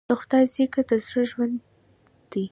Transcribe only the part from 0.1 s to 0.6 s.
خدای